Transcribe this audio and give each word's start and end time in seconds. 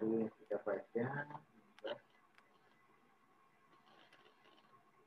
Tadi 0.00 0.24
kita 0.40 0.56
baca. 0.64 1.06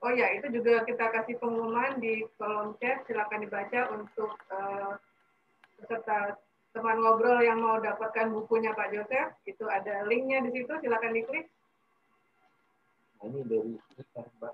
Oh 0.06 0.12
ya, 0.14 0.38
itu 0.38 0.54
juga 0.54 0.86
kita 0.86 1.10
kasih 1.10 1.42
pengumuman 1.42 1.98
di 1.98 2.22
kolom 2.38 2.78
chat. 2.78 3.02
Silakan 3.10 3.42
dibaca 3.42 3.90
untuk 3.98 4.38
uh, 4.54 4.94
peserta 5.82 6.38
teman 6.78 7.02
ngobrol 7.02 7.42
yang 7.42 7.58
mau 7.58 7.82
dapatkan 7.82 8.30
bukunya 8.38 8.78
Pak 8.78 8.94
Joseph. 8.94 9.34
Itu 9.50 9.66
ada 9.66 10.06
linknya 10.06 10.46
di 10.46 10.62
situ. 10.62 10.70
Silakan 10.78 11.18
diklik. 11.18 11.50
Nah, 13.18 13.34
ini 13.34 13.42
dari 13.50 13.74
IR, 13.98 14.28
Mbak. 14.38 14.54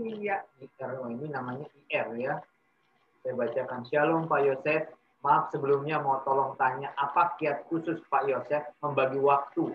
Iya. 0.00 0.36
IR, 0.64 0.90
oh, 0.96 1.12
ini 1.12 1.28
namanya 1.28 1.68
IR 1.92 2.08
ya. 2.16 2.34
Saya 3.20 3.36
bacakan. 3.36 3.84
Shalom 3.92 4.32
Pak 4.32 4.48
Yosef. 4.48 4.88
Maaf 5.24 5.48
sebelumnya 5.48 6.04
mau 6.04 6.20
tolong 6.20 6.52
tanya, 6.60 6.92
apa 7.00 7.32
kiat 7.40 7.64
khusus 7.72 7.96
Pak 8.12 8.28
Yosef 8.28 8.60
membagi 8.84 9.16
waktu 9.16 9.72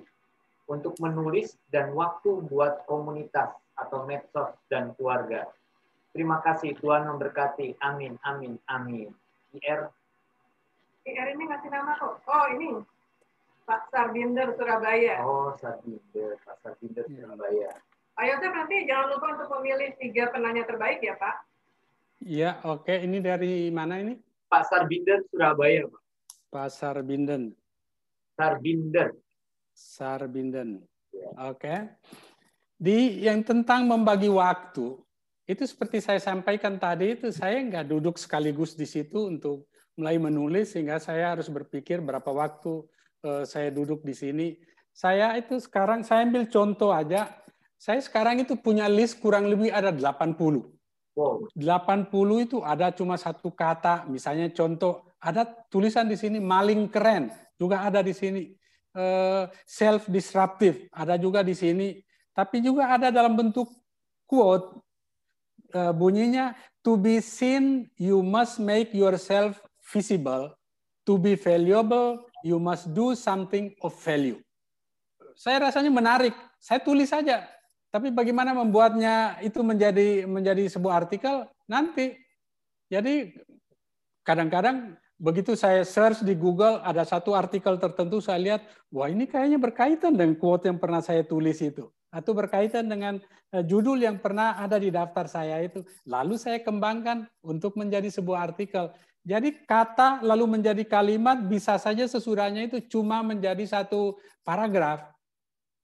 untuk 0.70 0.94
menulis 1.02 1.58
dan 1.74 1.90
waktu 1.98 2.46
buat 2.46 2.86
komunitas 2.86 3.50
atau 3.74 4.06
medsos 4.06 4.54
dan 4.70 4.94
keluarga? 4.94 5.50
Terima 6.14 6.38
kasih 6.46 6.78
Tuhan 6.78 7.10
memberkati. 7.10 7.82
Amin, 7.82 8.22
amin, 8.22 8.62
amin. 8.70 9.10
IR. 9.58 9.90
IR 11.10 11.28
ini 11.34 11.44
ngasih 11.50 11.70
nama 11.74 11.98
kok. 11.98 12.22
Oh 12.30 12.46
ini 12.54 12.86
Pak 13.66 13.90
Sarbinder 13.90 14.54
Surabaya. 14.54 15.18
Oh 15.26 15.58
Sarbinder, 15.58 16.38
Pak 16.46 16.62
Sarbinder 16.62 17.10
iya. 17.10 17.26
Surabaya. 17.26 17.70
Ayo 18.22 18.38
Yosef 18.38 18.54
nanti 18.54 18.86
jangan 18.86 19.18
lupa 19.18 19.28
untuk 19.34 19.50
memilih 19.58 19.98
tiga 19.98 20.30
penanya 20.30 20.62
terbaik 20.70 21.02
ya 21.02 21.18
Pak. 21.18 21.36
Iya, 22.22 22.62
oke. 22.70 22.94
Ini 22.94 23.18
dari 23.18 23.74
mana 23.74 23.98
ini? 23.98 24.29
Pasar 24.50 24.90
Binden 24.90 25.22
Surabaya, 25.30 25.86
Pak. 25.86 26.02
Pasar 26.50 26.98
Binden. 27.06 27.54
Sarbinden. 28.34 29.14
Sarbinden. 29.78 30.70
Ya. 31.14 31.30
Oke. 31.54 31.94
Di 32.80 33.22
yang 33.22 33.46
tentang 33.46 33.86
membagi 33.86 34.32
waktu, 34.32 34.98
itu 35.46 35.64
seperti 35.68 36.02
saya 36.02 36.18
sampaikan 36.18 36.82
tadi 36.82 37.14
itu 37.14 37.30
saya 37.30 37.62
nggak 37.62 37.86
duduk 37.86 38.18
sekaligus 38.18 38.74
di 38.74 38.90
situ 38.90 39.30
untuk 39.30 39.70
mulai 39.94 40.18
menulis 40.18 40.74
sehingga 40.74 40.98
saya 40.98 41.36
harus 41.36 41.52
berpikir 41.52 42.00
berapa 42.02 42.32
waktu 42.32 42.82
uh, 43.28 43.44
saya 43.46 43.70
duduk 43.70 44.02
di 44.02 44.16
sini. 44.16 44.48
Saya 44.96 45.38
itu 45.38 45.62
sekarang 45.62 46.02
saya 46.02 46.26
ambil 46.26 46.50
contoh 46.50 46.90
aja. 46.90 47.30
Saya 47.78 48.02
sekarang 48.02 48.42
itu 48.42 48.58
punya 48.58 48.90
list 48.90 49.22
kurang 49.22 49.46
lebih 49.46 49.70
ada 49.72 49.94
80 49.94 50.36
Wow. 50.36 50.79
80 51.54 52.46
itu 52.46 52.58
ada 52.64 52.92
cuma 52.96 53.20
satu 53.20 53.52
kata, 53.52 54.08
misalnya 54.08 54.48
contoh 54.52 55.06
ada 55.20 55.44
tulisan 55.68 56.08
di 56.08 56.16
sini 56.16 56.40
maling 56.40 56.88
keren, 56.88 57.30
juga 57.60 57.84
ada 57.84 58.00
di 58.00 58.16
sini 58.16 58.56
eh, 58.96 59.44
self 59.68 60.08
disruptive, 60.08 60.88
ada 60.96 61.20
juga 61.20 61.44
di 61.44 61.54
sini, 61.54 62.00
tapi 62.32 62.64
juga 62.64 62.96
ada 62.96 63.12
dalam 63.12 63.36
bentuk 63.36 63.68
quote 64.24 64.80
eh, 65.76 65.92
bunyinya 65.92 66.56
to 66.80 66.96
be 66.96 67.20
seen 67.20 67.92
you 68.00 68.24
must 68.24 68.58
make 68.64 68.96
yourself 68.96 69.60
visible, 69.84 70.56
to 71.04 71.20
be 71.20 71.36
valuable 71.36 72.24
you 72.44 72.56
must 72.56 72.88
do 72.96 73.12
something 73.20 73.76
of 73.84 73.92
value. 74.00 74.40
Saya 75.36 75.68
rasanya 75.68 75.92
menarik, 75.92 76.32
saya 76.60 76.80
tulis 76.80 77.12
saja 77.12 77.59
tapi 77.90 78.14
bagaimana 78.14 78.54
membuatnya 78.54 79.42
itu 79.42 79.66
menjadi 79.66 80.30
menjadi 80.30 80.70
sebuah 80.70 81.06
artikel? 81.06 81.50
Nanti. 81.66 82.14
Jadi 82.90 83.34
kadang-kadang 84.22 84.98
begitu 85.18 85.58
saya 85.58 85.82
search 85.82 86.22
di 86.26 86.38
Google 86.38 86.82
ada 86.86 87.06
satu 87.06 87.34
artikel 87.34 87.78
tertentu 87.82 88.22
saya 88.22 88.40
lihat 88.42 88.62
wah 88.90 89.10
ini 89.10 89.30
kayaknya 89.30 89.62
berkaitan 89.62 90.18
dengan 90.18 90.38
quote 90.38 90.70
yang 90.70 90.78
pernah 90.78 91.02
saya 91.02 91.26
tulis 91.26 91.58
itu. 91.66 91.90
Atau 92.10 92.34
berkaitan 92.34 92.90
dengan 92.90 93.22
eh, 93.54 93.62
judul 93.66 94.02
yang 94.02 94.18
pernah 94.22 94.58
ada 94.58 94.78
di 94.78 94.90
daftar 94.94 95.26
saya 95.26 95.62
itu. 95.62 95.86
Lalu 96.06 96.38
saya 96.38 96.62
kembangkan 96.62 97.26
untuk 97.42 97.74
menjadi 97.78 98.10
sebuah 98.10 98.54
artikel. 98.54 98.94
Jadi 99.26 99.66
kata 99.66 100.22
lalu 100.26 100.58
menjadi 100.58 100.82
kalimat 100.86 101.42
bisa 101.46 101.78
saja 101.78 102.06
sesudahnya 102.06 102.66
itu 102.66 102.82
cuma 102.90 103.22
menjadi 103.22 103.62
satu 103.66 104.18
paragraf 104.42 105.19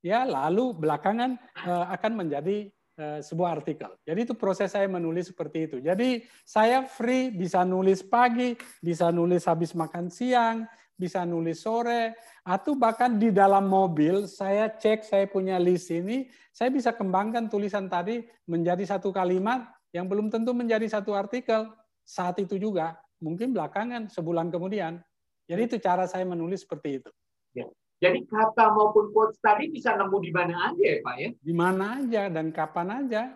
ya 0.06 0.22
lalu 0.22 0.78
belakangan 0.78 1.34
uh, 1.66 1.90
akan 1.90 2.12
menjadi 2.14 2.70
uh, 3.02 3.20
sebuah 3.26 3.58
artikel. 3.58 3.90
Jadi 4.06 4.20
itu 4.30 4.38
proses 4.38 4.70
saya 4.78 4.86
menulis 4.86 5.34
seperti 5.34 5.66
itu. 5.66 5.78
Jadi 5.82 6.22
saya 6.46 6.86
free 6.86 7.34
bisa 7.34 7.66
nulis 7.66 8.06
pagi, 8.06 8.54
bisa 8.86 9.10
nulis 9.10 9.50
habis 9.50 9.74
makan 9.74 10.14
siang, 10.14 10.70
bisa 10.94 11.26
nulis 11.26 11.66
sore, 11.66 12.14
atau 12.46 12.78
bahkan 12.78 13.18
di 13.18 13.34
dalam 13.34 13.66
mobil 13.66 14.30
saya 14.30 14.70
cek 14.70 15.02
saya 15.02 15.26
punya 15.26 15.58
list 15.58 15.90
ini, 15.90 16.30
saya 16.54 16.70
bisa 16.70 16.94
kembangkan 16.94 17.50
tulisan 17.50 17.90
tadi 17.90 18.22
menjadi 18.46 18.86
satu 18.86 19.10
kalimat 19.10 19.66
yang 19.90 20.06
belum 20.06 20.30
tentu 20.30 20.54
menjadi 20.54 20.86
satu 20.86 21.18
artikel 21.18 21.68
saat 22.06 22.38
itu 22.38 22.62
juga, 22.62 22.96
mungkin 23.18 23.52
belakangan 23.52 24.08
sebulan 24.08 24.54
kemudian. 24.54 25.02
Jadi 25.50 25.62
itu 25.66 25.78
cara 25.82 26.06
saya 26.06 26.24
menulis 26.26 26.62
seperti 26.62 27.02
itu. 27.02 27.12
Ya. 27.58 27.66
Jadi 28.06 28.20
kata 28.30 28.70
maupun 28.70 29.10
quotes 29.10 29.42
tadi 29.42 29.74
bisa 29.74 29.98
nemu 29.98 30.18
di 30.22 30.30
mana 30.30 30.70
aja 30.70 30.84
ya 30.86 30.98
Pak 31.02 31.16
ya? 31.18 31.30
Di 31.42 31.54
mana 31.58 31.84
aja 31.98 32.24
dan 32.30 32.54
kapan 32.54 32.88
aja. 33.02 33.34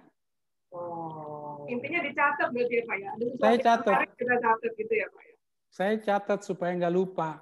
Oh. 0.69 1.65
Intinya 1.65 2.05
dicatat 2.05 2.53
berarti 2.53 2.73
ya 2.77 2.83
Pak 2.85 2.97
ya? 3.01 3.11
Saya 3.41 3.57
catat. 3.57 3.97
Kita 4.13 4.35
catat 4.37 4.71
gitu 4.77 4.93
ya 4.93 5.07
Pak 5.09 5.23
ya? 5.25 5.35
Saya 5.73 5.93
catat 5.97 6.39
supaya 6.45 6.71
nggak 6.77 6.93
lupa. 6.93 7.41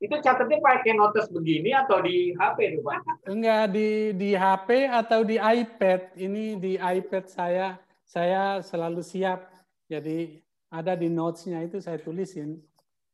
Itu 0.00 0.16
catatnya 0.20 0.60
pakai 0.60 0.96
notes 0.96 1.28
begini 1.32 1.72
atau 1.72 2.04
di 2.04 2.32
HP 2.36 2.76
tuh 2.76 2.84
Pak? 2.84 3.28
Enggak, 3.28 3.64
di, 3.72 4.16
di 4.16 4.30
HP 4.32 4.88
atau 4.88 5.20
di 5.24 5.36
iPad. 5.36 6.16
Ini 6.16 6.44
di 6.56 6.72
iPad 6.76 7.24
saya, 7.28 7.76
saya 8.04 8.60
selalu 8.64 9.00
siap. 9.00 9.48
Jadi 9.88 10.40
ada 10.72 10.92
di 10.96 11.08
notes-nya 11.08 11.64
itu 11.64 11.80
saya 11.84 12.00
tulisin 12.00 12.60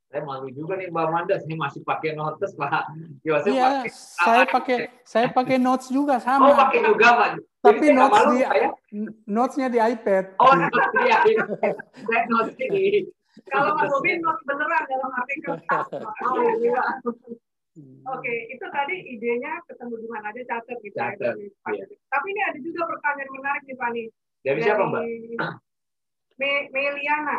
saya 0.07 0.23
malu 0.23 0.49
juga 0.55 0.79
nih 0.79 0.89
Mbak 0.89 1.07
Mandas 1.11 1.43
ini 1.45 1.59
masih 1.59 1.83
pakai 1.83 2.15
notes 2.15 2.55
Pak. 2.55 2.95
Ya, 3.27 3.43
iya, 3.51 3.67
pakai, 3.67 3.91
saya 3.93 4.45
pakai 4.47 4.77
saya 5.03 5.27
pakai 5.35 5.57
notes 5.59 5.91
juga 5.91 6.23
sama. 6.23 6.55
Oh, 6.55 6.57
pakai 6.57 6.81
juga 6.87 7.09
Pak. 7.19 7.29
Tapi 7.67 7.87
notes 7.91 8.15
malu, 8.15 8.31
di 8.31 8.39
ya? 8.47 8.71
notesnya 9.27 9.69
di 9.69 9.79
iPad. 9.83 10.25
Oh, 10.39 10.55
notes 10.55 10.89
di 10.95 11.05
iPad. 11.11 11.75
saya 12.07 12.23
notes 12.31 12.55
di 12.55 13.11
kalau 13.53 13.77
Mas 13.77 13.93
Bobi 13.93 14.17
notes 14.23 14.43
beneran 14.47 14.83
dalam 14.89 15.11
arti 15.13 15.35
kertas. 15.45 15.87
Oh, 16.27 16.49
iya. 16.63 16.83
Oke, 18.09 18.33
itu 18.49 18.67
tadi 18.73 18.97
idenya 19.13 19.61
ketemu 19.69 20.01
di 20.01 20.09
mana 20.09 20.33
aja 20.33 20.43
catat 20.49 20.79
gitu. 20.81 20.97
Ya, 20.97 21.13
catat, 21.13 21.37
ya. 21.77 21.85
Tapi 22.09 22.27
ini 22.33 22.41
ada 22.41 22.59
juga 22.65 22.89
pertanyaan 22.89 23.31
menarik 23.37 23.63
nih 23.69 23.77
Pak 23.77 23.89
nih. 23.93 24.07
Dari, 24.41 24.49
Dari 24.49 24.61
siapa 24.65 24.83
Mbak? 24.89 25.03
Meliana. 26.73 27.37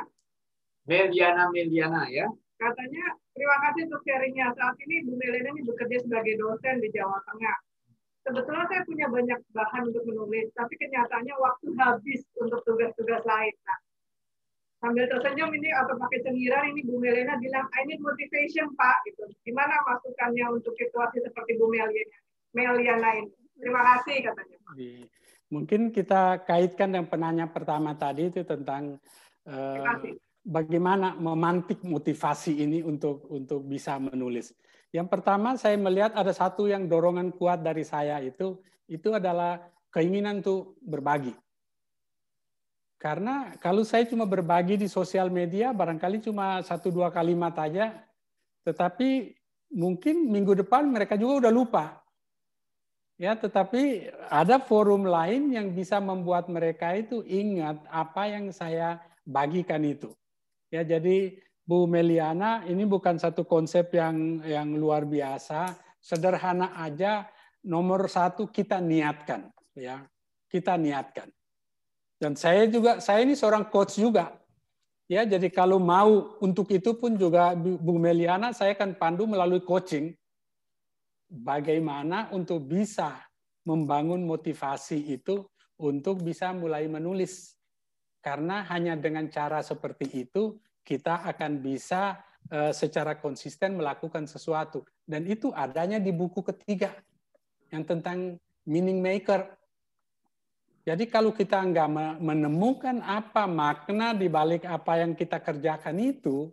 Meliana 0.85 1.43
Meliana 1.49 2.01
ya. 2.13 2.29
Katanya, 2.57 3.05
terima 3.37 3.57
kasih 3.69 3.81
untuk 3.85 4.01
sharingnya. 4.01 4.49
Saat 4.57 4.75
ini 4.81 5.05
Bu 5.05 5.13
Melena 5.13 5.53
ini 5.53 5.61
bekerja 5.61 5.97
sebagai 6.01 6.41
dosen 6.41 6.81
di 6.81 6.89
Jawa 6.89 7.21
Tengah. 7.29 7.57
Sebetulnya 8.25 8.65
saya 8.67 8.81
punya 8.83 9.07
banyak 9.07 9.39
bahan 9.55 9.81
untuk 9.87 10.03
menulis, 10.03 10.51
tapi 10.51 10.73
kenyataannya 10.75 11.35
waktu 11.37 11.67
habis 11.79 12.25
untuk 12.35 12.59
tugas-tugas 12.67 13.23
lain. 13.23 13.55
Nah, 13.63 13.79
sambil 14.83 15.05
tersenyum 15.07 15.53
ini 15.53 15.69
atau 15.71 15.95
pakai 15.95 16.19
cengiran 16.25 16.65
ini 16.73 16.81
Bu 16.83 16.97
Melena 16.97 17.37
bilang, 17.39 17.69
I 17.77 17.87
need 17.87 18.01
motivation 18.01 18.73
Pak. 18.73 19.05
Gitu. 19.05 19.23
Gimana 19.47 19.77
masukannya 19.85 20.45
untuk 20.49 20.73
situasi 20.75 21.23
seperti 21.23 21.55
Bu 21.55 21.69
Meliana, 21.71 22.03
Meliana 22.57 23.09
ini? 23.21 23.31
Terima 23.57 23.81
kasih 23.95 24.17
katanya. 24.27 24.57
Mungkin 25.47 25.95
kita 25.95 26.43
kaitkan 26.43 26.91
yang 26.91 27.07
penanya 27.07 27.47
pertama 27.47 27.95
tadi 27.95 28.27
itu 28.27 28.43
tentang 28.43 28.99
uh, 29.47 30.03
bagaimana 30.47 31.19
memantik 31.19 31.83
motivasi 31.83 32.63
ini 32.63 32.79
untuk 32.79 33.27
untuk 33.27 33.67
bisa 33.67 33.99
menulis. 33.99 34.55
Yang 34.95 35.07
pertama 35.11 35.59
saya 35.59 35.75
melihat 35.75 36.15
ada 36.15 36.31
satu 36.31 36.71
yang 36.71 36.87
dorongan 36.87 37.35
kuat 37.35 37.59
dari 37.59 37.83
saya 37.83 38.23
itu 38.23 38.55
itu 38.87 39.11
adalah 39.11 39.59
keinginan 39.91 40.39
untuk 40.39 40.79
berbagi. 40.79 41.35
Karena 42.97 43.53
kalau 43.61 43.85
saya 43.85 44.07
cuma 44.09 44.25
berbagi 44.25 44.79
di 44.79 44.87
sosial 44.89 45.29
media 45.29 45.69
barangkali 45.75 46.23
cuma 46.23 46.63
satu 46.65 46.89
dua 46.89 47.13
kalimat 47.13 47.53
aja, 47.59 47.93
tetapi 48.65 49.37
mungkin 49.69 50.31
minggu 50.31 50.65
depan 50.65 50.87
mereka 50.87 51.19
juga 51.19 51.45
udah 51.45 51.53
lupa. 51.53 51.85
Ya, 53.17 53.33
tetapi 53.33 54.13
ada 54.29 54.61
forum 54.61 55.09
lain 55.09 55.49
yang 55.49 55.73
bisa 55.73 55.97
membuat 55.97 56.45
mereka 56.53 56.93
itu 56.93 57.25
ingat 57.25 57.81
apa 57.89 58.29
yang 58.29 58.53
saya 58.53 59.01
bagikan 59.25 59.81
itu. 59.81 60.13
Ya, 60.67 60.83
jadi 60.83 61.39
Bu 61.67 61.87
Meliana 61.87 62.63
ini 62.67 62.83
bukan 62.87 63.19
satu 63.19 63.43
konsep 63.43 63.91
yang 63.95 64.43
yang 64.43 64.71
luar 64.75 65.03
biasa, 65.07 65.75
sederhana 65.99 66.75
aja. 66.79 67.27
Nomor 67.67 68.07
satu 68.07 68.47
kita 68.47 68.79
niatkan, 68.79 69.51
ya 69.75 70.07
kita 70.47 70.79
niatkan. 70.79 71.27
Dan 72.15 72.39
saya 72.39 72.63
juga, 72.71 73.03
saya 73.03 73.27
ini 73.27 73.35
seorang 73.35 73.67
coach 73.67 73.99
juga, 73.99 74.31
ya. 75.11 75.27
Jadi 75.27 75.51
kalau 75.51 75.75
mau 75.75 76.39
untuk 76.39 76.71
itu 76.71 76.95
pun 76.95 77.19
juga 77.19 77.51
Bu 77.59 77.99
Meliana, 77.99 78.55
saya 78.55 78.71
akan 78.71 78.95
pandu 78.95 79.27
melalui 79.27 79.59
coaching. 79.59 80.15
bagaimana 81.27 82.31
untuk 82.31 82.63
bisa 82.63 83.19
membangun 83.67 84.23
motivasi 84.23 85.11
itu 85.11 85.43
untuk 85.75 86.23
bisa 86.23 86.55
mulai 86.55 86.87
menulis. 86.87 87.56
Karena 88.27 88.67
hanya 88.67 88.99
dengan 88.99 89.31
cara 89.31 89.63
seperti 89.63 90.27
itu 90.27 90.59
kita 90.83 91.23
akan 91.31 91.63
bisa 91.63 92.19
eh, 92.51 92.75
secara 92.75 93.15
konsisten 93.15 93.79
melakukan 93.79 94.27
sesuatu. 94.27 94.83
Dan 95.07 95.23
itu 95.31 95.55
adanya 95.55 95.95
di 95.95 96.11
buku 96.11 96.43
ketiga 96.43 96.91
yang 97.71 97.87
tentang 97.87 98.35
meaning 98.67 98.99
maker. 98.99 99.47
Jadi 100.83 101.07
kalau 101.07 101.31
kita 101.31 101.55
nggak 101.55 102.19
menemukan 102.19 102.99
apa 102.99 103.47
makna 103.47 104.11
di 104.11 104.27
balik 104.27 104.67
apa 104.67 105.03
yang 105.03 105.15
kita 105.15 105.39
kerjakan 105.39 105.95
itu, 105.99 106.51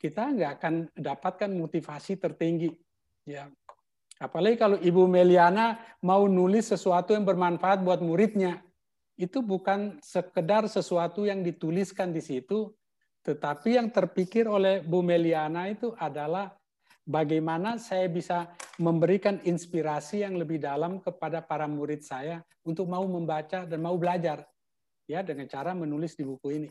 kita 0.00 0.28
nggak 0.28 0.50
akan 0.60 0.74
dapatkan 0.96 1.50
motivasi 1.52 2.16
tertinggi. 2.16 2.72
Ya, 3.28 3.48
apalagi 4.20 4.56
kalau 4.56 4.76
Ibu 4.80 5.04
Meliana 5.04 5.80
mau 6.00 6.24
nulis 6.24 6.72
sesuatu 6.72 7.12
yang 7.12 7.28
bermanfaat 7.28 7.84
buat 7.84 8.00
muridnya, 8.00 8.63
itu 9.14 9.38
bukan 9.42 10.02
sekedar 10.02 10.66
sesuatu 10.66 11.22
yang 11.22 11.46
dituliskan 11.46 12.10
di 12.10 12.18
situ, 12.18 12.74
tetapi 13.22 13.78
yang 13.78 13.88
terpikir 13.88 14.50
oleh 14.50 14.82
Bu 14.82 15.00
Meliana 15.00 15.70
itu 15.70 15.94
adalah 15.96 16.50
bagaimana 17.06 17.78
saya 17.78 18.10
bisa 18.10 18.50
memberikan 18.80 19.38
inspirasi 19.46 20.26
yang 20.26 20.34
lebih 20.34 20.58
dalam 20.58 20.98
kepada 20.98 21.38
para 21.44 21.70
murid 21.70 22.02
saya 22.02 22.42
untuk 22.66 22.90
mau 22.90 23.06
membaca 23.06 23.62
dan 23.62 23.78
mau 23.78 23.94
belajar 23.94 24.42
ya 25.06 25.22
dengan 25.22 25.46
cara 25.46 25.76
menulis 25.76 26.18
di 26.18 26.24
buku 26.26 26.48
ini. 26.50 26.68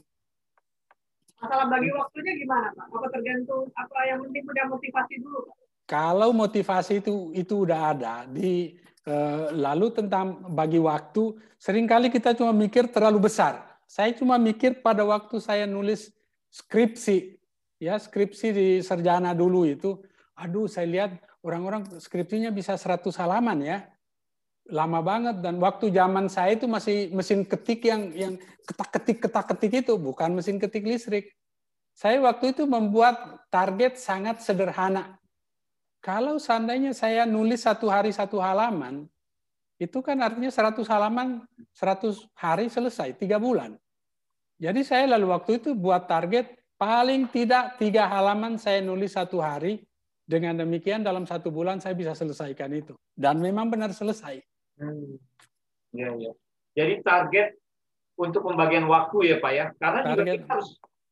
Masalah 1.39 1.67
bagi 1.67 1.91
waktunya 1.91 2.33
gimana 2.39 2.71
Pak? 2.75 2.85
Apa 2.91 3.07
tergantung 3.11 3.67
apa 3.75 3.99
yang 4.07 4.19
penting 4.27 4.43
punya 4.47 4.63
motivasi 4.67 5.13
dulu 5.19 5.39
Pak? 5.47 5.55
Kalau 5.83 6.29
motivasi 6.31 7.03
itu 7.03 7.35
itu 7.35 7.67
udah 7.67 7.91
ada 7.91 8.15
di 8.23 8.71
lalu 9.51 9.91
tentang 9.91 10.47
bagi 10.55 10.79
waktu 10.79 11.35
sering 11.59 11.83
kali 11.83 12.07
kita 12.07 12.31
cuma 12.35 12.55
mikir 12.55 12.87
terlalu 12.87 13.27
besar. 13.27 13.59
Saya 13.83 14.15
cuma 14.15 14.39
mikir 14.39 14.79
pada 14.79 15.03
waktu 15.03 15.43
saya 15.43 15.67
nulis 15.67 16.09
skripsi 16.53 17.35
ya 17.83 17.99
skripsi 17.99 18.47
di 18.55 18.67
sarjana 18.79 19.35
dulu 19.35 19.67
itu 19.67 19.99
aduh 20.39 20.71
saya 20.71 20.87
lihat 20.87 21.11
orang-orang 21.43 21.99
skripsinya 21.99 22.49
bisa 22.55 22.79
100 22.79 23.11
halaman 23.19 23.59
ya. 23.59 23.77
Lama 24.71 25.03
banget 25.03 25.43
dan 25.43 25.59
waktu 25.59 25.91
zaman 25.91 26.31
saya 26.31 26.55
itu 26.55 26.71
masih 26.71 27.11
mesin 27.11 27.43
ketik 27.43 27.83
yang 27.83 28.15
yang 28.15 28.33
ketak-ketik 28.63 29.27
ketak-ketik 29.27 29.83
itu 29.83 29.99
bukan 29.99 30.31
mesin 30.31 30.55
ketik 30.55 30.87
listrik. 30.87 31.35
Saya 31.91 32.23
waktu 32.23 32.55
itu 32.55 32.63
membuat 32.63 33.43
target 33.51 33.99
sangat 33.99 34.39
sederhana. 34.39 35.19
Kalau 36.03 36.35
seandainya 36.35 36.91
saya 36.91 37.23
nulis 37.23 37.63
satu 37.63 37.87
hari 37.87 38.11
satu 38.11 38.43
halaman, 38.43 39.07
itu 39.79 40.03
kan 40.03 40.19
artinya 40.19 40.51
100 40.51 40.83
halaman 40.91 41.47
100 41.71 42.27
hari 42.35 42.67
selesai, 42.67 43.15
tiga 43.15 43.39
bulan. 43.39 43.79
Jadi 44.59 44.83
saya 44.83 45.15
lalu 45.15 45.31
waktu 45.31 45.63
itu 45.63 45.71
buat 45.71 46.05
target 46.11 46.59
paling 46.75 47.31
tidak 47.31 47.79
tiga 47.79 48.03
halaman 48.11 48.59
saya 48.59 48.83
nulis 48.83 49.15
satu 49.15 49.39
hari, 49.39 49.79
dengan 50.23 50.55
demikian 50.55 51.03
dalam 51.03 51.27
satu 51.27 51.51
bulan 51.51 51.83
saya 51.83 51.95
bisa 51.95 52.15
selesaikan 52.15 52.71
itu. 52.71 52.95
Dan 53.11 53.43
memang 53.43 53.67
benar 53.67 53.91
selesai. 53.91 54.39
Hmm. 54.79 55.19
Ya, 55.93 56.09
ya. 56.17 56.31
Jadi 56.73 57.05
target 57.05 57.53
untuk 58.17 58.47
pembagian 58.47 58.87
waktu 58.89 59.35
ya 59.35 59.37
Pak 59.37 59.51
ya. 59.53 59.65
Karena 59.77 60.01
target. 60.01 60.17
juga 60.17 60.31
kita 60.33 60.47
harus 60.49 60.69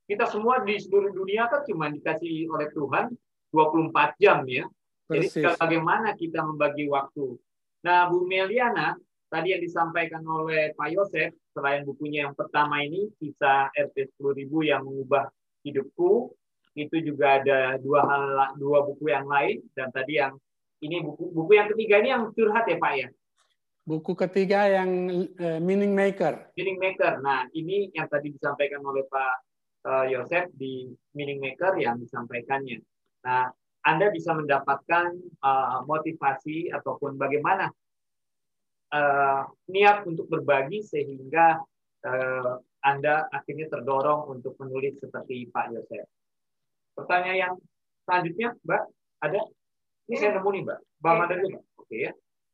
kita 0.10 0.26
semua 0.28 0.56
di 0.66 0.76
seluruh 0.80 1.12
dunia 1.14 1.48
kan 1.48 1.62
cuma 1.68 1.88
dikasih 1.92 2.50
oleh 2.50 2.68
Tuhan 2.74 3.14
24 3.54 4.24
jam 4.24 4.42
ya. 4.48 4.66
Persis. 5.12 5.44
Jadi 5.44 5.60
bagaimana 5.60 6.16
kita 6.16 6.40
membagi 6.40 6.88
waktu. 6.88 7.36
Nah, 7.84 8.08
Bu 8.08 8.24
Meliana, 8.24 8.96
tadi 9.28 9.52
yang 9.52 9.64
disampaikan 9.64 10.24
oleh 10.24 10.72
Pak 10.78 10.90
Yosef, 10.96 11.36
selain 11.52 11.84
bukunya 11.84 12.30
yang 12.30 12.36
pertama 12.38 12.80
ini, 12.80 13.12
kisah 13.20 13.68
RT 13.76 14.16
10.000 14.16 14.48
yang 14.64 14.88
mengubah 14.88 15.28
hidupku, 15.68 16.32
itu 16.76 16.96
juga 17.04 17.44
ada 17.44 17.76
dua 17.84 18.08
hal 18.08 18.56
dua 18.56 18.80
buku 18.88 19.12
yang 19.12 19.28
lain 19.28 19.60
dan 19.76 19.92
tadi 19.92 20.24
yang 20.24 20.40
ini 20.80 21.04
buku 21.04 21.28
buku 21.36 21.52
yang 21.60 21.68
ketiga 21.68 22.00
ini 22.00 22.10
yang 22.16 22.24
curhat 22.32 22.64
ya 22.64 22.78
Pak 22.80 22.94
ya. 22.96 23.08
Buku 23.82 24.14
ketiga 24.16 24.70
yang 24.70 24.90
uh, 25.36 25.60
meaning 25.60 25.92
maker. 25.92 26.54
Meaning 26.56 26.78
maker. 26.80 27.20
Nah, 27.20 27.50
ini 27.52 27.92
yang 27.92 28.08
tadi 28.08 28.32
disampaikan 28.32 28.80
oleh 28.86 29.04
Pak 29.10 29.36
uh, 29.90 30.06
Yosef 30.08 30.48
di 30.54 30.94
meaning 31.18 31.42
maker 31.42 31.76
yang 31.82 31.98
disampaikannya. 31.98 32.78
Nah, 33.26 33.50
Anda 33.82 34.14
bisa 34.14 34.38
mendapatkan 34.38 35.18
uh, 35.42 35.82
motivasi 35.90 36.70
ataupun 36.70 37.18
bagaimana 37.18 37.74
uh, 38.94 39.42
niat 39.70 40.06
untuk 40.06 40.30
berbagi 40.30 40.86
sehingga 40.86 41.58
uh, 42.06 42.54
Anda 42.86 43.26
akhirnya 43.34 43.70
terdorong 43.74 44.30
untuk 44.30 44.54
menulis 44.62 45.02
seperti 45.02 45.50
Pak 45.50 45.74
Yosef. 45.74 46.06
Pertanyaan 46.94 47.38
yang 47.38 47.54
selanjutnya, 48.06 48.50
Mbak, 48.62 48.84
ada? 49.26 49.42
Ini 50.10 50.16
saya 50.18 50.32
nemu 50.38 50.50
nih, 50.50 50.62
Mbak. 50.66 50.80
Mbak 51.02 51.14
Mada 51.18 51.36
dulu, 51.42 51.60
Oke 51.82 51.96
ya. 51.98 52.12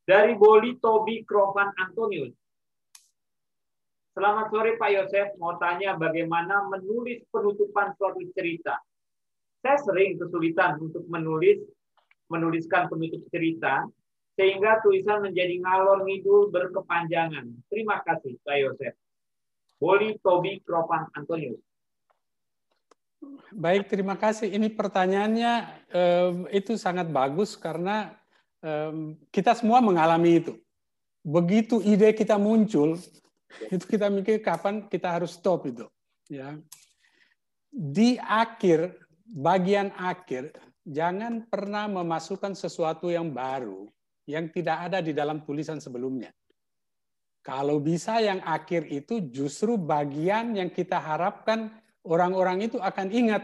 Dari 0.07 0.33
Boli 0.39 0.80
Tobi 0.80 1.27
Krovan 1.27 1.75
Antonius. 1.75 2.31
Selamat 4.15 4.50
sore 4.50 4.80
Pak 4.80 4.89
Yosef, 4.95 5.27
mau 5.38 5.59
tanya 5.62 5.94
bagaimana 5.94 6.65
menulis 6.71 7.21
penutupan 7.30 7.94
suatu 8.00 8.23
cerita. 8.33 8.80
Saya 9.67 9.83
sering 9.83 10.15
kesulitan 10.15 10.79
untuk 10.79 11.03
menulis 11.11 11.59
menuliskan 12.31 12.87
penutup 12.87 13.19
cerita 13.27 13.83
sehingga 14.39 14.79
tulisan 14.79 15.19
menjadi 15.19 15.59
ngalor 15.59 16.07
ngidul 16.07 16.47
berkepanjangan. 16.55 17.51
Terima 17.67 17.99
kasih 17.99 18.39
Pak 18.47 18.57
Yosef. 18.63 18.95
Boli 19.75 20.15
Tobi 20.23 20.63
Krovan 20.63 21.11
Antonius. 21.19 21.59
Baik, 23.51 23.91
terima 23.91 24.15
kasih. 24.15 24.55
Ini 24.55 24.71
pertanyaannya 24.71 25.53
um, 25.91 26.35
itu 26.47 26.79
sangat 26.79 27.11
bagus 27.11 27.59
karena 27.59 28.15
um, 28.63 29.19
kita 29.35 29.51
semua 29.51 29.83
mengalami 29.83 30.47
itu. 30.47 30.55
Begitu 31.27 31.83
ide 31.83 32.15
kita 32.15 32.39
muncul, 32.39 32.95
itu 33.75 33.83
kita 33.83 34.07
mikir 34.07 34.39
kapan 34.39 34.87
kita 34.87 35.11
harus 35.11 35.35
stop 35.35 35.68
itu. 35.68 35.92
Ya. 36.31 36.56
Di 37.68 38.15
akhir, 38.23 39.06
bagian 39.27 39.91
akhir, 39.99 40.55
jangan 40.87 41.43
pernah 41.51 41.91
memasukkan 41.91 42.55
sesuatu 42.55 43.11
yang 43.11 43.35
baru 43.35 43.91
yang 44.27 44.51
tidak 44.51 44.91
ada 44.91 44.99
di 44.99 45.15
dalam 45.15 45.43
tulisan 45.43 45.79
sebelumnya. 45.79 46.31
Kalau 47.43 47.79
bisa 47.79 48.19
yang 48.19 48.43
akhir 48.43 48.91
itu 48.91 49.23
justru 49.31 49.79
bagian 49.79 50.51
yang 50.51 50.67
kita 50.67 50.99
harapkan 50.99 51.71
orang-orang 52.03 52.67
itu 52.67 52.75
akan 52.75 53.07
ingat. 53.07 53.43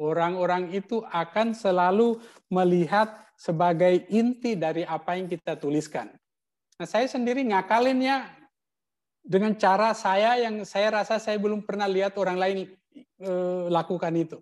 Orang-orang 0.00 0.72
itu 0.72 1.04
akan 1.04 1.52
selalu 1.52 2.16
melihat 2.48 3.12
sebagai 3.36 4.08
inti 4.08 4.56
dari 4.56 4.88
apa 4.88 5.20
yang 5.20 5.28
kita 5.28 5.60
tuliskan. 5.60 6.08
Nah, 6.80 6.88
saya 6.88 7.04
sendiri 7.04 7.44
ngakalinnya 7.52 8.32
dengan 9.20 9.54
cara 9.60 9.92
saya 9.92 10.40
yang 10.40 10.64
saya 10.64 11.04
rasa 11.04 11.20
saya 11.20 11.36
belum 11.36 11.62
pernah 11.62 11.86
lihat 11.86 12.16
orang 12.16 12.40
lain 12.40 12.58
e, 13.20 13.32
lakukan 13.68 14.10
itu. 14.16 14.40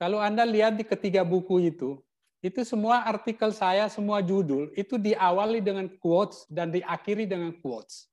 Kalau 0.00 0.16
Anda 0.16 0.48
lihat 0.48 0.80
di 0.80 0.84
ketiga 0.88 1.20
buku 1.28 1.68
itu, 1.68 2.00
itu 2.40 2.64
semua 2.64 3.04
artikel 3.04 3.52
saya, 3.52 3.84
semua 3.92 4.24
judul, 4.24 4.72
itu 4.72 4.96
diawali 4.96 5.60
dengan 5.60 5.92
quotes 6.00 6.48
dan 6.48 6.72
diakhiri 6.72 7.28
dengan 7.28 7.52
quotes. 7.60 8.08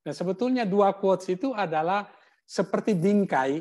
Nah, 0.00 0.16
sebetulnya 0.16 0.64
dua 0.64 0.96
quotes 0.96 1.28
itu 1.28 1.52
adalah 1.52 2.08
seperti 2.48 2.96
bingkai 2.96 3.60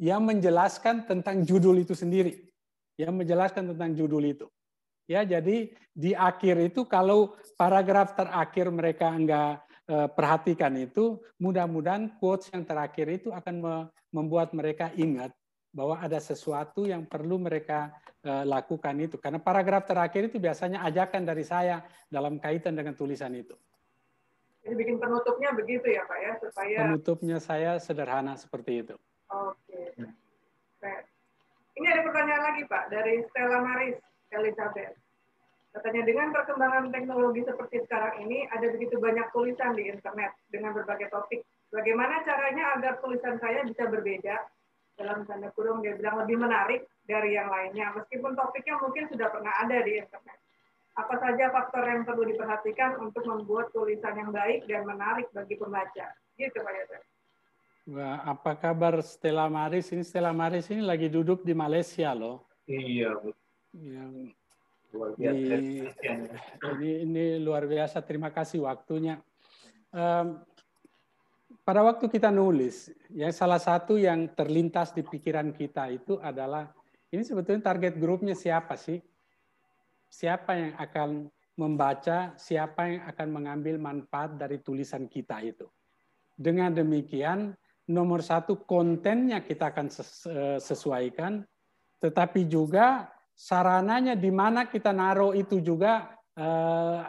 yang 0.00 0.24
menjelaskan 0.24 1.04
tentang 1.04 1.44
judul 1.44 1.84
itu 1.84 1.92
sendiri. 1.92 2.40
Yang 2.96 3.20
menjelaskan 3.20 3.76
tentang 3.76 3.92
judul 3.92 4.24
itu. 4.24 4.48
Ya, 5.04 5.28
jadi 5.28 5.76
di 5.92 6.16
akhir 6.16 6.72
itu 6.72 6.88
kalau 6.88 7.36
paragraf 7.60 8.16
terakhir 8.16 8.72
mereka 8.72 9.12
enggak 9.12 9.60
eh, 9.92 10.08
perhatikan 10.08 10.72
itu, 10.80 11.20
mudah-mudahan 11.36 12.16
quotes 12.16 12.48
yang 12.48 12.64
terakhir 12.64 13.12
itu 13.12 13.28
akan 13.28 13.92
membuat 14.08 14.56
mereka 14.56 14.88
ingat 14.96 15.36
bahwa 15.74 15.98
ada 15.98 16.22
sesuatu 16.22 16.86
yang 16.86 17.02
perlu 17.02 17.42
mereka 17.42 17.90
eh, 18.22 18.46
lakukan 18.46 18.94
itu. 19.02 19.18
Karena 19.18 19.42
paragraf 19.42 19.90
terakhir 19.90 20.30
itu 20.30 20.38
biasanya 20.38 20.86
ajakan 20.86 21.26
dari 21.26 21.42
saya 21.42 21.82
dalam 22.06 22.38
kaitan 22.38 22.78
dengan 22.78 22.94
tulisan 22.94 23.34
itu. 23.34 23.58
Jadi 24.64 24.74
bikin 24.80 24.96
penutupnya 24.96 25.52
begitu 25.52 25.92
ya 25.92 26.08
Pak 26.08 26.18
ya 26.24 26.32
supaya 26.40 26.78
penutupnya 26.88 27.36
saya 27.36 27.76
sederhana 27.76 28.32
seperti 28.38 28.80
itu. 28.80 28.96
Oke. 29.28 29.92
Okay. 30.80 30.96
Ini 31.74 31.86
ada 31.90 32.02
pertanyaan 32.06 32.42
lagi 32.54 32.62
Pak 32.64 32.84
dari 32.88 33.20
Stella 33.28 33.60
Maris 33.60 33.98
Elizabeth. 34.32 34.94
Katanya 35.74 36.06
dengan 36.06 36.30
perkembangan 36.30 36.94
teknologi 36.94 37.42
seperti 37.42 37.82
sekarang 37.82 38.22
ini 38.24 38.46
ada 38.46 38.70
begitu 38.70 38.94
banyak 39.02 39.26
tulisan 39.34 39.74
di 39.74 39.90
internet 39.90 40.32
dengan 40.48 40.70
berbagai 40.70 41.10
topik. 41.10 41.42
Bagaimana 41.74 42.22
caranya 42.22 42.78
agar 42.78 43.02
tulisan 43.02 43.42
saya 43.42 43.66
bisa 43.66 43.90
berbeda 43.90 44.38
dalam 44.94 45.26
tanda 45.26 45.50
kurung 45.54 45.82
dia 45.82 45.98
bilang 45.98 46.22
lebih 46.22 46.38
menarik 46.38 46.86
dari 47.04 47.34
yang 47.34 47.50
lainnya 47.50 47.94
meskipun 47.98 48.38
topiknya 48.38 48.78
mungkin 48.78 49.10
sudah 49.10 49.28
pernah 49.30 49.52
ada 49.62 49.76
di 49.82 49.98
internet. 49.98 50.38
Apa 50.94 51.18
saja 51.18 51.50
faktor 51.50 51.82
yang 51.90 52.06
perlu 52.06 52.22
diperhatikan 52.30 53.02
untuk 53.02 53.26
membuat 53.26 53.74
tulisan 53.74 54.14
yang 54.14 54.30
baik 54.30 54.70
dan 54.70 54.86
menarik 54.86 55.26
bagi 55.34 55.58
pembaca? 55.58 56.06
Gitu 56.38 56.54
Pak 56.54 56.72
Yosef. 56.78 57.02
Wah, 57.84 58.22
apa 58.24 58.54
kabar 58.56 59.02
Stella 59.02 59.50
Maris? 59.50 59.90
Ini 59.90 60.06
Stella 60.06 60.30
Maris 60.30 60.70
ini 60.70 60.86
lagi 60.86 61.10
duduk 61.10 61.42
di 61.42 61.52
Malaysia 61.52 62.14
loh. 62.14 62.46
Iya, 62.64 63.12
Bu. 63.18 63.34
Yang 63.74 64.32
Luar 64.94 65.10
di, 65.18 65.26
biasa. 65.26 66.06
ini, 66.78 66.90
ini 67.02 67.24
luar 67.42 67.66
biasa. 67.66 67.98
Terima 68.06 68.30
kasih 68.30 68.62
waktunya. 68.62 69.18
Em, 69.90 70.38
pada 71.64 71.80
waktu 71.80 72.12
kita 72.12 72.28
nulis, 72.28 72.92
ya 73.08 73.32
salah 73.32 73.56
satu 73.56 73.96
yang 73.96 74.28
terlintas 74.36 74.92
di 74.92 75.00
pikiran 75.00 75.48
kita 75.56 75.88
itu 75.88 76.20
adalah 76.20 76.68
ini 77.08 77.24
sebetulnya 77.24 77.64
target 77.64 77.96
grupnya 77.96 78.36
siapa 78.36 78.76
sih? 78.76 79.00
Siapa 80.12 80.52
yang 80.54 80.72
akan 80.76 81.08
membaca, 81.56 82.36
siapa 82.36 82.80
yang 82.90 83.02
akan 83.08 83.28
mengambil 83.32 83.80
manfaat 83.80 84.36
dari 84.36 84.60
tulisan 84.60 85.08
kita 85.08 85.40
itu. 85.40 85.64
Dengan 86.36 86.74
demikian, 86.74 87.56
nomor 87.88 88.20
satu 88.20 88.66
kontennya 88.68 89.40
kita 89.40 89.72
akan 89.72 89.86
eh, 89.88 90.58
sesuaikan, 90.60 91.46
tetapi 92.02 92.44
juga 92.44 93.08
sarananya 93.32 94.14
di 94.14 94.30
mana 94.30 94.68
kita 94.68 94.92
naruh 94.92 95.32
itu 95.32 95.64
juga 95.64 96.12
eh, 96.36 97.00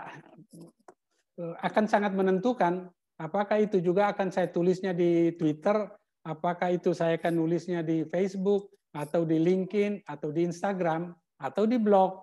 akan 1.41 1.85
sangat 1.91 2.15
menentukan 2.15 2.88
apakah 3.25 3.58
itu 3.58 3.82
juga 3.82 4.13
akan 4.13 4.29
saya 4.29 4.53
tulisnya 4.53 4.94
di 4.94 5.34
Twitter, 5.34 5.89
apakah 6.22 6.77
itu 6.77 6.94
saya 6.94 7.17
akan 7.17 7.34
nulisnya 7.34 7.82
di 7.82 8.05
Facebook 8.05 8.70
atau 8.94 9.25
di 9.25 9.41
LinkedIn 9.41 10.05
atau 10.05 10.29
di 10.29 10.46
Instagram 10.46 11.10
atau 11.41 11.65
di 11.65 11.82
blog. 11.82 12.22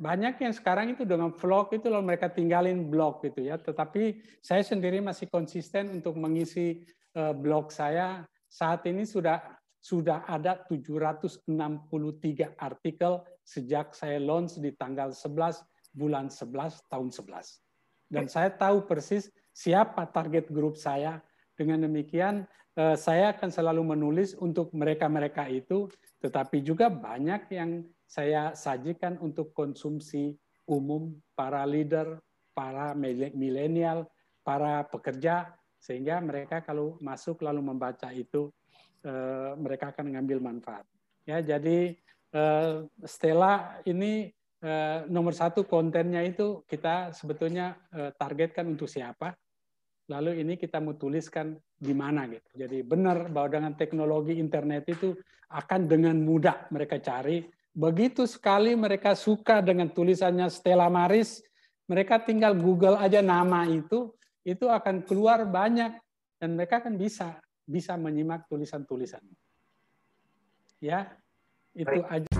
Banyak 0.00 0.40
yang 0.40 0.54
sekarang 0.56 0.96
itu 0.96 1.04
dengan 1.04 1.30
vlog 1.30 1.70
itu 1.76 1.86
loh 1.92 2.00
mereka 2.00 2.32
tinggalin 2.32 2.88
blog 2.88 3.22
gitu 3.22 3.46
ya. 3.46 3.60
Tetapi 3.60 4.18
saya 4.40 4.64
sendiri 4.64 4.98
masih 4.98 5.28
konsisten 5.28 6.00
untuk 6.00 6.16
mengisi 6.16 6.82
eh, 7.14 7.34
blog 7.36 7.70
saya. 7.70 8.24
Saat 8.50 8.88
ini 8.90 9.06
sudah 9.06 9.38
sudah 9.80 10.28
ada 10.28 10.60
763 10.68 11.48
artikel 12.60 13.24
sejak 13.44 13.96
saya 13.96 14.20
launch 14.20 14.60
di 14.60 14.76
tanggal 14.76 15.12
11 15.12 15.96
bulan 15.96 16.28
11 16.28 16.84
tahun 16.92 17.08
11. 17.08 18.12
Dan 18.12 18.26
saya 18.28 18.52
tahu 18.52 18.84
persis 18.84 19.30
siapa 19.54 20.08
target 20.08 20.48
grup 20.50 20.78
saya. 20.78 21.20
Dengan 21.54 21.84
demikian 21.84 22.48
eh, 22.76 22.96
saya 22.96 23.36
akan 23.36 23.50
selalu 23.52 23.82
menulis 23.84 24.32
untuk 24.40 24.72
mereka-mereka 24.72 25.44
itu, 25.52 25.92
tetapi 26.24 26.64
juga 26.64 26.88
banyak 26.88 27.52
yang 27.52 27.84
saya 28.08 28.56
sajikan 28.56 29.20
untuk 29.22 29.54
konsumsi 29.54 30.34
umum 30.66 31.14
para 31.36 31.62
leader, 31.62 32.18
para 32.56 32.96
milenial, 33.34 34.08
para 34.42 34.82
pekerja, 34.88 35.54
sehingga 35.80 36.20
mereka 36.20 36.60
kalau 36.60 36.98
masuk 37.00 37.40
lalu 37.40 37.62
membaca 37.62 38.10
itu 38.12 38.50
eh, 39.04 39.52
mereka 39.56 39.92
akan 39.94 40.12
mengambil 40.12 40.38
manfaat. 40.42 40.84
Ya, 41.28 41.38
jadi 41.44 41.94
eh, 42.34 42.72
Stella 43.04 43.80
ini 43.86 44.32
eh, 44.60 45.08
nomor 45.08 45.32
satu 45.32 45.64
kontennya 45.64 46.22
itu 46.24 46.64
kita 46.68 47.12
sebetulnya 47.16 47.76
eh, 47.92 48.10
targetkan 48.14 48.68
untuk 48.68 48.86
siapa, 48.86 49.32
lalu 50.12 50.42
ini 50.42 50.54
kita 50.60 50.78
mau 50.78 50.94
tuliskan 50.94 51.56
di 51.74 51.94
mana 51.96 52.28
gitu. 52.28 52.66
Jadi 52.66 52.84
benar 52.84 53.32
bahwa 53.32 53.48
dengan 53.60 53.72
teknologi 53.74 54.36
internet 54.36 54.84
itu 54.90 55.16
akan 55.50 55.90
dengan 55.90 56.16
mudah 56.20 56.70
mereka 56.70 57.00
cari. 57.00 57.42
Begitu 57.70 58.26
sekali 58.26 58.74
mereka 58.74 59.14
suka 59.14 59.62
dengan 59.62 59.90
tulisannya 59.90 60.50
Stella 60.50 60.90
Maris, 60.90 61.42
mereka 61.86 62.18
tinggal 62.18 62.54
Google 62.58 62.98
aja 62.98 63.22
nama 63.22 63.66
itu, 63.66 64.10
itu 64.42 64.66
akan 64.66 65.06
keluar 65.06 65.46
banyak 65.46 65.94
dan 66.42 66.58
mereka 66.58 66.82
akan 66.82 66.98
bisa 66.98 67.38
bisa 67.70 67.94
menyimak 67.94 68.50
tulisan-tulisan. 68.50 69.22
Ya, 70.82 71.14
itu 71.76 72.02
Baik. 72.02 72.10
aja. 72.10 72.39